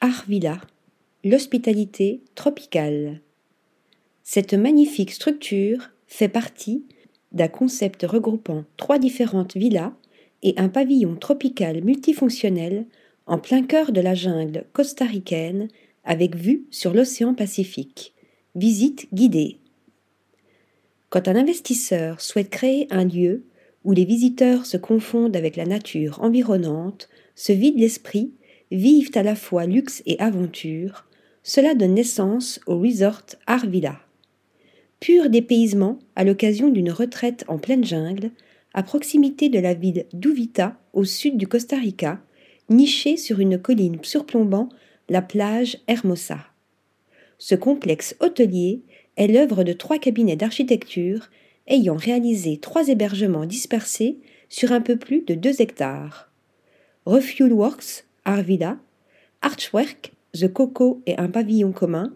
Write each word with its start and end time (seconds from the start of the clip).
Arvilla, 0.00 0.60
l'hospitalité 1.24 2.22
tropicale. 2.36 3.20
Cette 4.22 4.54
magnifique 4.54 5.10
structure 5.10 5.90
fait 6.06 6.28
partie 6.28 6.84
d'un 7.32 7.48
concept 7.48 8.04
regroupant 8.04 8.62
trois 8.76 9.00
différentes 9.00 9.56
villas 9.56 9.92
et 10.44 10.54
un 10.56 10.68
pavillon 10.68 11.16
tropical 11.16 11.82
multifonctionnel 11.82 12.86
en 13.26 13.38
plein 13.38 13.64
cœur 13.64 13.90
de 13.90 14.00
la 14.00 14.14
jungle 14.14 14.66
costaricaine 14.72 15.66
avec 16.04 16.36
vue 16.36 16.68
sur 16.70 16.94
l'océan 16.94 17.34
Pacifique. 17.34 18.14
Visite 18.54 19.08
guidée. 19.12 19.58
Quand 21.10 21.26
un 21.26 21.34
investisseur 21.34 22.20
souhaite 22.20 22.50
créer 22.50 22.86
un 22.90 23.04
lieu 23.04 23.46
où 23.82 23.90
les 23.90 24.04
visiteurs 24.04 24.64
se 24.64 24.76
confondent 24.76 25.34
avec 25.34 25.56
la 25.56 25.66
nature 25.66 26.22
environnante, 26.22 27.08
se 27.34 27.52
vident 27.52 27.80
l'esprit, 27.80 28.32
vivent 28.70 29.10
à 29.14 29.22
la 29.22 29.34
fois 29.34 29.66
luxe 29.66 30.02
et 30.06 30.18
aventure, 30.18 31.06
cela 31.42 31.74
donne 31.74 31.94
naissance 31.94 32.60
au 32.66 32.78
resort 32.78 33.22
Arvilla. 33.46 34.00
Pur 35.00 35.30
dépaysement 35.30 35.98
à 36.16 36.24
l'occasion 36.24 36.68
d'une 36.68 36.90
retraite 36.90 37.44
en 37.48 37.58
pleine 37.58 37.84
jungle, 37.84 38.30
à 38.74 38.82
proximité 38.82 39.48
de 39.48 39.58
la 39.58 39.74
ville 39.74 40.06
d'Uvita, 40.12 40.78
au 40.92 41.04
sud 41.04 41.36
du 41.36 41.46
Costa 41.46 41.76
Rica, 41.76 42.20
niché 42.68 43.16
sur 43.16 43.40
une 43.40 43.58
colline 43.58 43.98
surplombant 44.02 44.68
la 45.08 45.22
plage 45.22 45.78
Hermosa. 45.86 46.38
Ce 47.38 47.54
complexe 47.54 48.16
hôtelier 48.20 48.82
est 49.16 49.28
l'œuvre 49.28 49.64
de 49.64 49.72
trois 49.72 49.98
cabinets 49.98 50.36
d'architecture 50.36 51.30
ayant 51.66 51.96
réalisé 51.96 52.58
trois 52.58 52.88
hébergements 52.88 53.46
dispersés 53.46 54.18
sur 54.48 54.72
un 54.72 54.80
peu 54.80 54.96
plus 54.96 55.22
de 55.22 55.34
deux 55.34 55.60
hectares. 55.60 56.30
Refuel 57.06 57.52
Works, 57.52 58.07
Arvida, 58.28 58.78
Archwork, 59.40 60.12
The 60.34 60.52
Coco 60.52 61.02
et 61.06 61.16
un 61.18 61.28
pavillon 61.28 61.72
commun, 61.72 62.14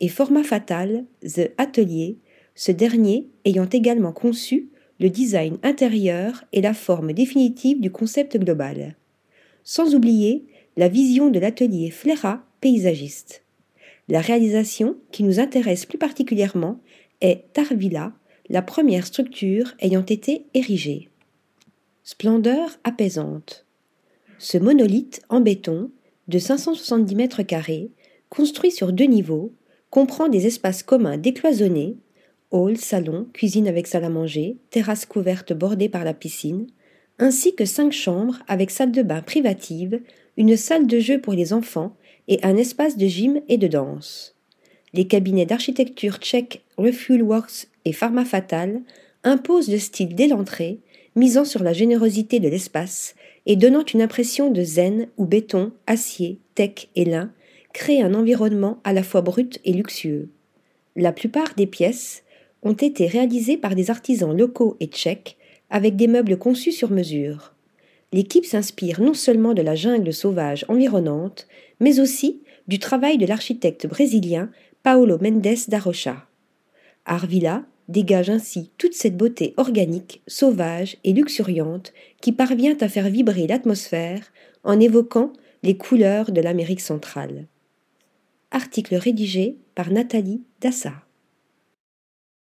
et 0.00 0.08
Format 0.08 0.44
Fatal, 0.44 1.06
The 1.22 1.52
Atelier, 1.56 2.18
ce 2.54 2.72
dernier 2.72 3.28
ayant 3.46 3.66
également 3.66 4.12
conçu 4.12 4.68
le 5.00 5.08
design 5.08 5.56
intérieur 5.62 6.44
et 6.52 6.60
la 6.60 6.74
forme 6.74 7.14
définitive 7.14 7.80
du 7.80 7.90
concept 7.90 8.36
global. 8.36 8.96
Sans 9.64 9.94
oublier 9.94 10.44
la 10.76 10.88
vision 10.88 11.30
de 11.30 11.38
l'atelier 11.38 11.90
Flera 11.90 12.44
paysagiste. 12.60 13.42
La 14.08 14.20
réalisation 14.20 14.98
qui 15.10 15.22
nous 15.22 15.40
intéresse 15.40 15.86
plus 15.86 15.98
particulièrement 15.98 16.80
est 17.22 17.44
Tarvilla, 17.54 18.12
la 18.50 18.60
première 18.60 19.06
structure 19.06 19.74
ayant 19.80 20.04
été 20.04 20.44
érigée. 20.52 21.08
Splendeur 22.04 22.78
apaisante. 22.84 23.65
Ce 24.38 24.58
monolithe 24.58 25.22
en 25.28 25.40
béton 25.40 25.90
de 26.28 26.38
570 26.38 27.14
mètres 27.14 27.42
carrés, 27.42 27.90
construit 28.28 28.70
sur 28.70 28.92
deux 28.92 29.04
niveaux, 29.04 29.52
comprend 29.90 30.28
des 30.28 30.46
espaces 30.46 30.82
communs 30.82 31.16
décloisonnés, 31.16 31.96
hall, 32.50 32.76
salon, 32.76 33.26
cuisine 33.32 33.68
avec 33.68 33.86
salle 33.86 34.04
à 34.04 34.10
manger, 34.10 34.56
terrasse 34.70 35.06
couverte 35.06 35.52
bordée 35.52 35.88
par 35.88 36.04
la 36.04 36.14
piscine, 36.14 36.66
ainsi 37.18 37.54
que 37.54 37.64
cinq 37.64 37.92
chambres 37.92 38.38
avec 38.46 38.70
salle 38.70 38.92
de 38.92 39.02
bain 39.02 39.22
privative, 39.22 40.00
une 40.36 40.56
salle 40.56 40.86
de 40.86 40.98
jeu 40.98 41.20
pour 41.20 41.32
les 41.32 41.52
enfants 41.52 41.96
et 42.28 42.38
un 42.42 42.56
espace 42.56 42.96
de 42.96 43.06
gym 43.06 43.40
et 43.48 43.56
de 43.56 43.68
danse. 43.68 44.34
Les 44.92 45.06
cabinets 45.06 45.46
d'architecture 45.46 46.18
tchèque 46.18 46.62
Refuel 46.76 47.22
Works 47.22 47.68
et 47.84 47.92
Pharma 47.92 48.24
Fatal 48.24 48.82
imposent 49.24 49.70
le 49.70 49.78
style 49.78 50.14
dès 50.14 50.28
l'entrée, 50.28 50.80
misant 51.14 51.44
sur 51.44 51.62
la 51.62 51.72
générosité 51.72 52.40
de 52.40 52.48
l'espace 52.48 53.14
et 53.46 53.56
donnant 53.56 53.84
une 53.84 54.02
impression 54.02 54.50
de 54.50 54.62
zen 54.62 55.08
où 55.16 55.24
béton, 55.24 55.72
acier, 55.86 56.40
teck 56.54 56.90
et 56.96 57.04
lin 57.04 57.30
créent 57.72 58.02
un 58.02 58.14
environnement 58.14 58.80
à 58.84 58.92
la 58.92 59.02
fois 59.02 59.22
brut 59.22 59.60
et 59.64 59.72
luxueux. 59.72 60.28
La 60.96 61.12
plupart 61.12 61.54
des 61.56 61.66
pièces 61.66 62.24
ont 62.62 62.72
été 62.72 63.06
réalisées 63.06 63.56
par 63.56 63.74
des 63.74 63.90
artisans 63.90 64.36
locaux 64.36 64.76
et 64.80 64.86
tchèques 64.86 65.36
avec 65.70 65.96
des 65.96 66.08
meubles 66.08 66.38
conçus 66.38 66.72
sur 66.72 66.90
mesure. 66.90 67.54
L'équipe 68.12 68.46
s'inspire 68.46 69.00
non 69.00 69.14
seulement 69.14 69.54
de 69.54 69.62
la 69.62 69.74
jungle 69.74 70.12
sauvage 70.12 70.64
environnante, 70.68 71.46
mais 71.80 72.00
aussi 72.00 72.42
du 72.66 72.78
travail 72.78 73.18
de 73.18 73.26
l'architecte 73.26 73.86
brésilien 73.86 74.50
Paulo 74.82 75.18
Mendes 75.20 75.68
da 75.68 75.78
Rocha. 75.78 76.26
Arvilla 77.04 77.64
dégage 77.88 78.30
ainsi 78.30 78.70
toute 78.78 78.94
cette 78.94 79.16
beauté 79.16 79.54
organique, 79.56 80.22
sauvage 80.26 80.96
et 81.04 81.12
luxuriante 81.12 81.92
qui 82.20 82.32
parvient 82.32 82.76
à 82.80 82.88
faire 82.88 83.08
vibrer 83.08 83.46
l'atmosphère 83.46 84.32
en 84.64 84.78
évoquant 84.80 85.32
les 85.62 85.76
couleurs 85.76 86.32
de 86.32 86.40
l'Amérique 86.40 86.80
centrale. 86.80 87.46
Article 88.50 88.96
rédigé 88.96 89.56
par 89.74 89.90
Nathalie 89.90 90.42
Dassa. 90.60 91.05